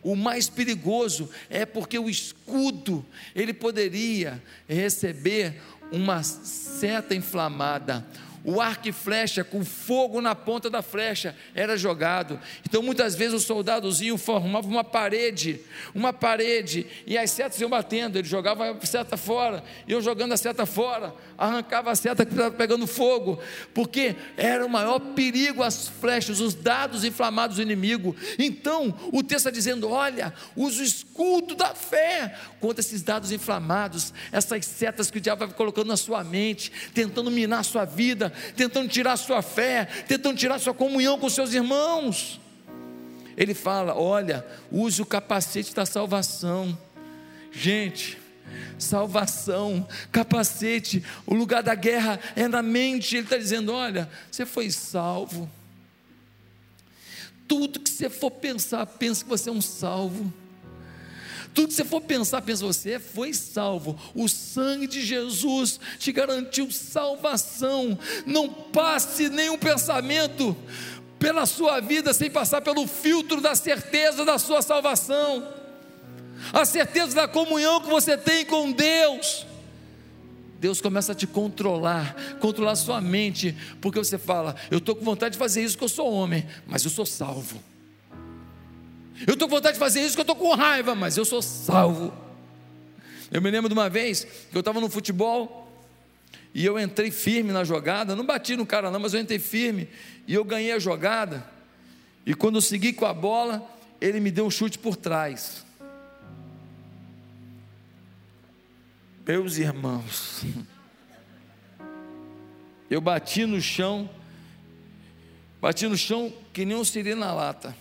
[0.01, 8.05] o mais perigoso é porque o escudo, ele poderia receber uma seta inflamada,
[8.43, 12.39] o arco e flecha com fogo na ponta da flecha era jogado.
[12.65, 15.59] Então muitas vezes os soldados iam formavam uma parede,
[15.93, 20.37] uma parede, e as setas iam batendo, ele jogava a seta fora, iam jogando a
[20.37, 23.39] seta fora, arrancava a seta que estava pegando fogo,
[23.73, 28.15] porque era o maior perigo as flechas, os dados inflamados do inimigo.
[28.37, 34.13] Então o texto está dizendo: olha, usa o escudo da fé contra esses dados inflamados,
[34.31, 38.28] essas setas que o diabo vai colocando na sua mente, tentando minar a sua vida
[38.55, 42.39] tentando tirar sua fé, tentando tirar sua comunhão com seus irmãos.
[43.35, 46.77] Ele fala: olha, use o capacete da salvação.
[47.51, 48.17] Gente,
[48.77, 53.15] salvação, capacete, o lugar da guerra é na mente.
[53.15, 55.49] Ele está dizendo: olha, você foi salvo.
[57.47, 60.31] Tudo que você for pensar, pense que você é um salvo.
[61.53, 63.99] Tudo que você for pensar, pensa você foi salvo.
[64.13, 67.97] O sangue de Jesus te garantiu salvação.
[68.25, 70.55] Não passe nenhum pensamento
[71.17, 75.47] pela sua vida sem passar pelo filtro da certeza da sua salvação.
[76.53, 79.45] A certeza da comunhão que você tem com Deus.
[80.59, 85.33] Deus começa a te controlar, controlar sua mente, porque você fala: Eu estou com vontade
[85.33, 87.61] de fazer isso, porque eu sou homem, mas eu sou salvo.
[89.27, 91.41] Eu estou com vontade de fazer isso porque eu estou com raiva, mas eu sou
[91.41, 92.13] salvo.
[93.31, 95.71] Eu me lembro de uma vez que eu estava no futebol
[96.53, 99.87] e eu entrei firme na jogada, não bati no cara não, mas eu entrei firme
[100.27, 101.45] e eu ganhei a jogada.
[102.25, 103.67] E quando eu segui com a bola,
[104.01, 105.65] ele me deu um chute por trás.
[109.27, 110.43] Meus irmãos,
[112.89, 114.09] eu bati no chão,
[115.61, 117.75] bati no chão que nem um siri na lata.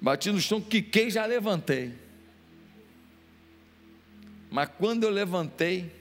[0.00, 1.92] Bati no chão, quiquei e já levantei.
[4.50, 5.92] Mas quando eu levantei,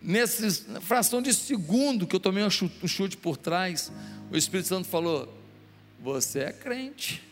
[0.00, 3.90] nessa fração de segundo que eu tomei um chute, um chute por trás,
[4.30, 5.32] o Espírito Santo falou:
[6.00, 7.22] Você é crente.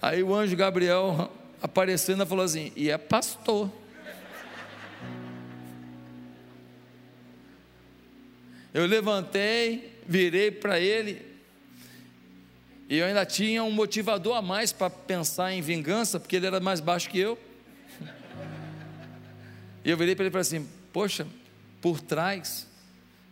[0.00, 1.30] Aí o anjo Gabriel
[1.60, 3.70] aparecendo falou assim: e é pastor.
[8.72, 11.29] Eu levantei, virei para ele,
[12.90, 16.58] e eu ainda tinha um motivador a mais para pensar em vingança, porque ele era
[16.58, 17.38] mais baixo que eu.
[19.84, 21.24] E eu virei para ele e falei assim: Poxa,
[21.80, 22.66] por trás,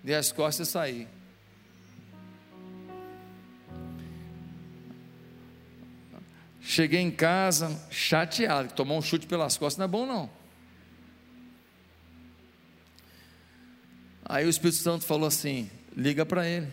[0.02, 1.08] dei as costas e saí.
[6.60, 10.30] Cheguei em casa chateado, tomar um chute pelas costas não é bom não.
[14.24, 16.72] Aí o Espírito Santo falou assim: liga para ele.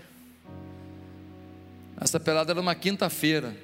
[2.05, 3.57] Essa pelada era uma quinta-feira,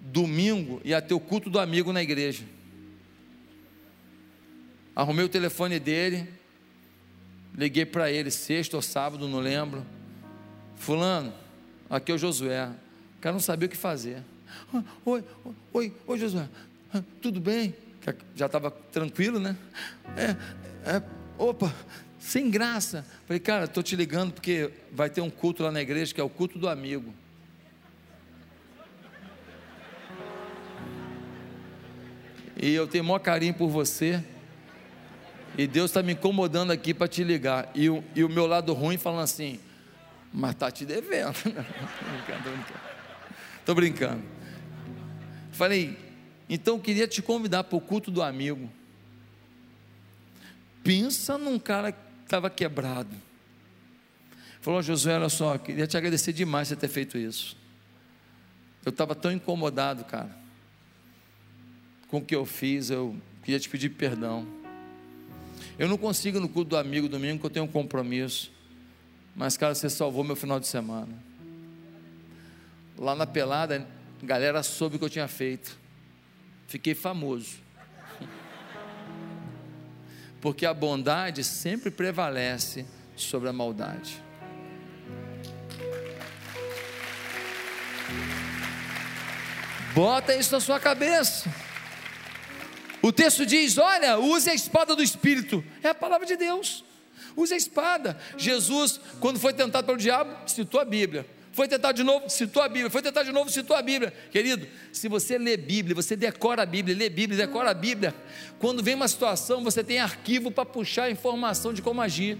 [0.00, 2.44] domingo ia ter o culto do amigo na igreja.
[4.94, 6.28] Arrumei o telefone dele,
[7.52, 9.84] liguei para ele, sexta ou sábado, não lembro.
[10.76, 11.34] Fulano,
[11.90, 12.68] aqui é o Josué.
[13.18, 14.22] O cara não sabia o que fazer.
[15.04, 15.24] Oi,
[15.72, 16.48] oi, oi, Josué,
[17.20, 17.74] tudo bem?
[18.36, 19.56] Já estava tranquilo, né?
[20.16, 21.02] É, é,
[21.36, 21.74] opa,
[22.20, 23.04] sem graça.
[23.26, 26.24] Falei, cara, estou te ligando porque vai ter um culto lá na igreja que é
[26.24, 27.12] o culto do amigo.
[32.60, 34.22] E eu tenho maior carinho por você.
[35.56, 37.70] E Deus está me incomodando aqui para te ligar.
[37.74, 39.58] E o, e o meu lado ruim falando assim,
[40.32, 41.34] mas está te devendo.
[41.34, 41.54] Estou
[42.14, 42.42] brincando,
[43.64, 43.74] brincando.
[43.74, 44.22] Brincando.
[45.52, 45.98] Falei,
[46.48, 48.70] então eu queria te convidar para o culto do amigo.
[50.82, 51.94] Pensa num cara
[52.24, 53.14] estava quebrado.
[54.60, 57.56] Falou, Josué, olha só, queria te agradecer demais por ter feito isso.
[58.84, 60.30] Eu estava tão incomodado, cara,
[62.10, 64.46] com o que eu fiz, eu queria te pedir perdão.
[65.78, 68.50] Eu não consigo no culto do amigo domingo, porque eu tenho um compromisso.
[69.34, 71.14] Mas, cara, você salvou meu final de semana.
[72.98, 73.86] Lá na pelada,
[74.20, 75.78] a galera soube o que eu tinha feito.
[76.66, 77.58] Fiquei famoso
[80.40, 82.84] porque a bondade sempre prevalece
[83.16, 84.20] sobre a maldade.
[89.94, 91.69] Bota isso na sua cabeça.
[93.02, 96.84] O texto diz: olha, use a espada do Espírito, é a palavra de Deus.
[97.36, 98.18] Use a espada.
[98.36, 101.26] Jesus, quando foi tentado pelo diabo, citou a Bíblia.
[101.52, 102.90] Foi tentar de novo, citou a Bíblia.
[102.90, 104.12] Foi tentar de novo, citou a Bíblia.
[104.30, 108.14] Querido, se você lê Bíblia, você decora a Bíblia, lê Bíblia, decora a Bíblia.
[108.58, 112.38] Quando vem uma situação, você tem arquivo para puxar a informação de como agir.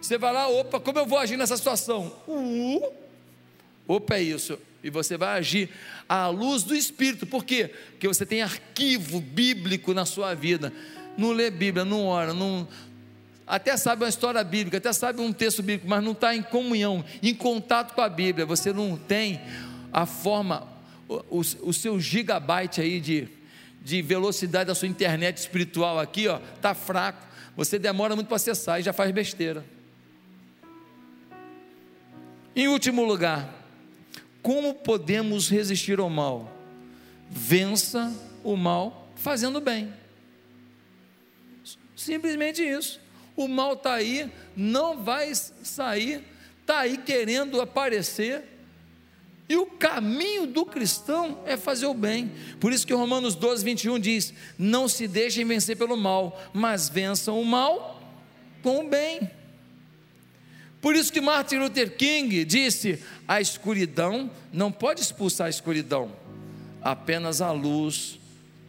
[0.00, 2.12] Você vai lá, opa, como eu vou agir nessa situação?
[2.28, 2.92] Uh,
[3.88, 4.58] opa, é isso.
[4.82, 5.70] E você vai agir
[6.08, 7.26] à luz do Espírito.
[7.26, 7.70] Por quê?
[7.90, 10.72] Porque você tem arquivo bíblico na sua vida.
[11.16, 12.68] Não lê Bíblia, não ora, não,
[13.48, 17.02] até sabe uma história bíblica, até sabe um texto bíblico, mas não está em comunhão,
[17.22, 19.40] em contato com a Bíblia, você não tem
[19.90, 20.68] a forma,
[21.08, 23.26] o, o seu gigabyte aí de,
[23.82, 27.26] de velocidade da sua internet espiritual aqui, ó, está fraco,
[27.56, 29.64] você demora muito para acessar e já faz besteira.
[32.54, 33.48] Em último lugar,
[34.42, 36.52] como podemos resistir ao mal?
[37.30, 39.92] Vença o mal fazendo bem.
[41.94, 43.00] Simplesmente isso
[43.38, 46.24] o mal está aí, não vai sair,
[46.60, 48.42] está aí querendo aparecer.
[49.48, 52.32] E o caminho do cristão é fazer o bem.
[52.58, 57.40] Por isso que Romanos 12, 21 diz: Não se deixem vencer pelo mal, mas vençam
[57.40, 58.02] o mal
[58.60, 59.30] com o bem.
[60.80, 66.12] Por isso que Martin Luther King disse: a escuridão não pode expulsar a escuridão,
[66.82, 68.18] apenas a luz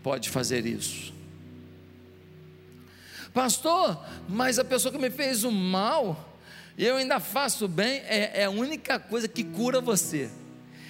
[0.01, 1.13] pode fazer isso.
[3.33, 6.35] Pastor, mas a pessoa que me fez o mal,
[6.77, 10.29] eu ainda faço bem, é, é a única coisa que cura você.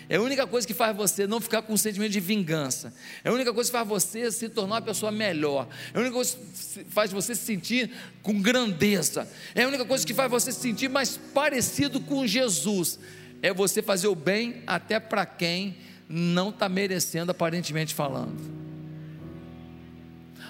[0.10, 2.92] É a única coisa que faz você não ficar com um sentimento de vingança.
[3.24, 5.68] É a única coisa que faz você se tornar uma pessoa melhor.
[5.94, 7.92] É a única coisa que faz você se sentir
[8.24, 9.30] com grandeza.
[9.54, 13.00] É a única coisa que faz você se sentir mais parecido com Jesus.
[13.40, 15.78] É você fazer o bem até para quem
[16.10, 18.36] não está merecendo, aparentemente falando.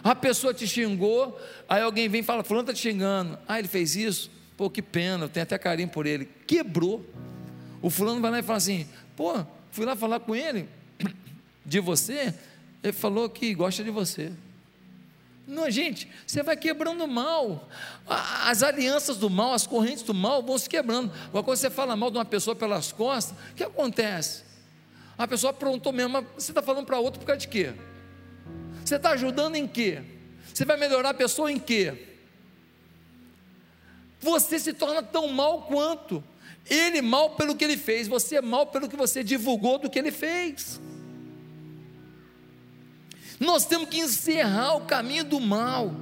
[0.02, 1.38] A pessoa te xingou,
[1.68, 3.38] aí alguém vem e fala: Fulano está te xingando.
[3.46, 4.32] Ah, ele fez isso?
[4.56, 6.30] Pô, que pena, eu tenho até carinho por ele.
[6.48, 7.06] Quebrou.
[7.82, 8.88] O fulano vai lá e fala assim:
[9.20, 10.70] Pô, fui lá falar com ele
[11.66, 12.34] de você,
[12.82, 14.32] ele falou que gosta de você.
[15.46, 17.68] Não, gente, você vai quebrando mal.
[18.08, 21.12] As alianças do mal, as correntes do mal vão se quebrando.
[21.28, 24.44] Agora, quando você fala mal de uma pessoa pelas costas, o que acontece?
[25.18, 27.74] A pessoa aprontou mesmo, você está falando para outro por causa de quê?
[28.86, 30.02] Você está ajudando em quê?
[30.54, 32.16] Você vai melhorar a pessoa em quê?
[34.22, 36.24] Você se torna tão mal quanto.
[36.66, 40.00] Ele mal pelo que ele fez, você é mal pelo que você divulgou do que
[40.00, 40.80] ele fez.
[43.40, 45.94] Nós temos que encerrar o caminho do mal.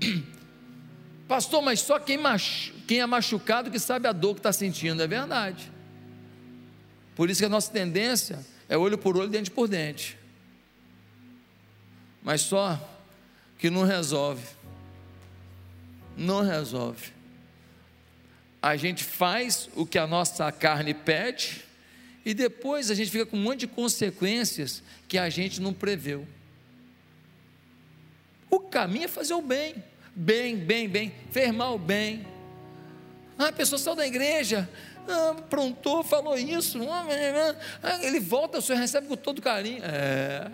[1.26, 2.74] Pastor, mas só quem, machu...
[2.86, 5.70] quem é machucado que sabe a dor que está sentindo, é verdade.
[7.14, 10.18] Por isso que a nossa tendência é olho por olho, dente por dente.
[12.22, 12.78] Mas só
[13.58, 14.46] que não resolve.
[16.16, 17.12] Não resolve.
[18.62, 21.64] A gente faz o que a nossa carne pede
[22.24, 26.26] e depois a gente fica com um monte de consequências que a gente não preveu.
[28.50, 29.82] O caminho é fazer o bem,
[30.14, 32.26] bem, bem, bem, fez mal, bem.
[33.38, 34.68] Ah, a pessoa saiu da igreja,
[35.08, 39.82] ah, prontou, falou isso, ah, ele volta, o senhor recebe com todo carinho.
[39.82, 40.50] É.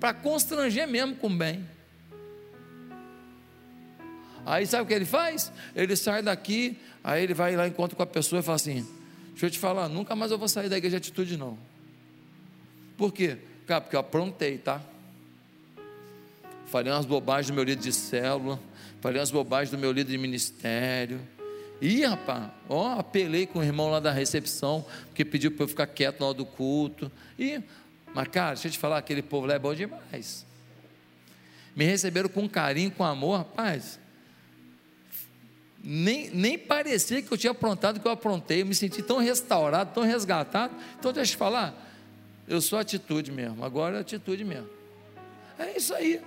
[0.00, 1.77] Para constranger mesmo com bem.
[4.48, 5.52] Aí sabe o que ele faz?
[5.76, 8.86] Ele sai daqui, aí ele vai lá, encontra com a pessoa e fala assim:
[9.32, 11.58] Deixa eu te falar, nunca mais eu vou sair da igreja de atitude, não.
[12.96, 13.36] Por quê?
[13.66, 14.80] Cara, porque eu aprontei, tá?
[16.66, 18.58] falei umas bobagens do meu líder de célula,
[19.02, 21.20] falei umas bobagens do meu líder de ministério.
[21.80, 24.84] Ih, rapaz, ó, apelei com o irmão lá da recepção,
[25.14, 27.12] que pediu para eu ficar quieto na hora do culto.
[27.38, 27.60] E,
[28.14, 30.46] mas, cara, deixa eu te falar, aquele povo lá é bom demais.
[31.76, 33.98] Me receberam com carinho, com amor, rapaz.
[35.82, 38.62] Nem, nem parecia que eu tinha aprontado o que eu aprontei.
[38.62, 40.74] Eu me senti tão restaurado, tão resgatado.
[40.98, 41.74] Então, deixa eu te falar,
[42.46, 44.68] eu sou atitude mesmo, agora é atitude mesmo.
[45.58, 46.20] É isso aí.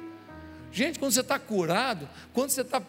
[0.71, 2.81] Gente, quando você está curado, quando você está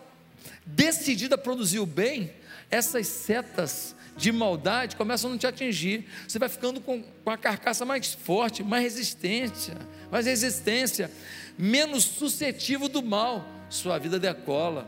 [0.65, 2.33] decidido a produzir o bem,
[2.71, 6.07] essas setas de maldade começam a não te atingir.
[6.27, 9.77] Você vai ficando com, com a carcaça mais forte, mais resistência,
[10.11, 11.11] mais resistência,
[11.59, 13.45] menos suscetível do mal.
[13.69, 14.87] Sua vida decola.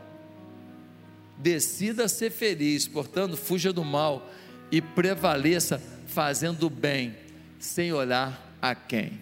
[1.37, 4.31] Decida ser feliz, portanto, fuja do mal
[4.71, 7.15] e prevaleça fazendo o bem,
[7.59, 9.19] sem olhar a quem.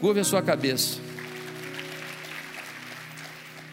[0.00, 0.98] Curve a sua cabeça.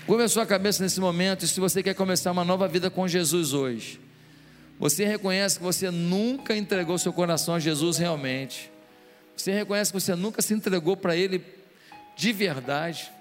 [0.06, 3.08] Curva a sua cabeça nesse momento, e se você quer começar uma nova vida com
[3.08, 4.00] Jesus hoje,
[4.80, 8.72] você reconhece que você nunca entregou seu coração a Jesus realmente,
[9.36, 11.44] você reconhece que você nunca se entregou para Ele
[12.16, 13.12] de verdade,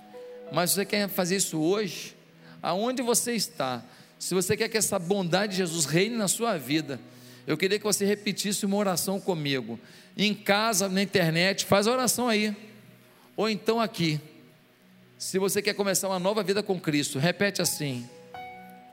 [0.53, 2.17] mas você quer fazer isso hoje,
[2.63, 3.83] aonde você está,
[4.19, 7.01] se você quer que essa bondade de Jesus reine na sua vida,
[7.47, 9.79] eu queria que você repetisse uma oração comigo,
[10.17, 12.55] em casa, na internet, faz a oração aí,
[13.37, 14.21] ou então aqui.
[15.17, 18.09] Se você quer começar uma nova vida com Cristo, repete assim.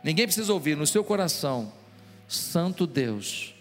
[0.03, 1.73] Ninguém precisa ouvir no seu coração.
[2.27, 3.53] Santo Deus,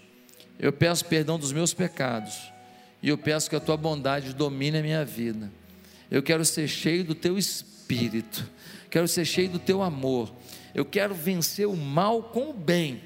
[0.58, 2.52] eu peço perdão dos meus pecados
[3.02, 5.50] e eu peço que a tua bondade domine a minha vida.
[6.10, 8.48] Eu quero ser cheio do teu espírito,
[8.94, 10.32] quero ser cheio do teu amor.
[10.72, 13.02] Eu quero vencer o mal com o bem.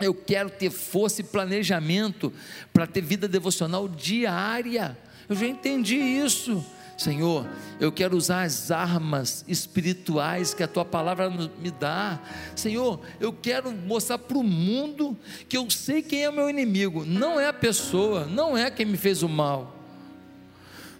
[0.00, 2.32] Eu quero ter força e planejamento
[2.72, 4.98] para ter vida devocional diária.
[5.28, 6.66] Eu já entendi isso.
[6.96, 7.46] Senhor,
[7.78, 12.20] eu quero usar as armas espirituais que a tua palavra me dá.
[12.56, 15.16] Senhor, eu quero mostrar para o mundo
[15.48, 17.04] que eu sei quem é o meu inimigo.
[17.04, 19.76] Não é a pessoa, não é quem me fez o mal.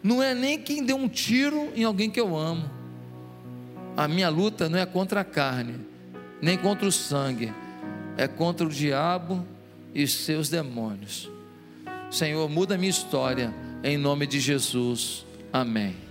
[0.01, 2.78] Não é nem quem deu um tiro em alguém que eu amo.
[3.99, 5.74] A minha luta não é contra a carne,
[6.40, 7.53] nem contra o sangue,
[8.16, 9.44] é contra o diabo
[9.92, 11.28] e seus demônios.
[12.09, 15.26] Senhor, muda a minha história em nome de Jesus.
[15.53, 16.08] Amém.